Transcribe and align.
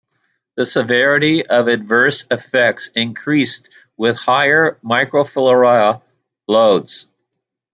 The 0.55 0.65
severity 0.65 1.45
of 1.45 1.67
adverse 1.67 2.25
effects 2.31 2.89
increased 2.95 3.69
with 3.97 4.17
higher 4.17 4.79
microfilarial 4.83 6.01
loads. 6.47 7.05